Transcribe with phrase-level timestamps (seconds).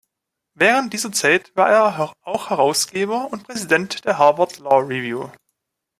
[0.55, 5.29] Während dieser Zeit war er auch Herausgeber und Präsident der Harvard Law Review.